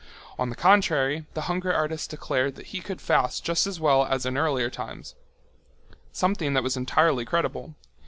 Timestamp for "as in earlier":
4.07-4.71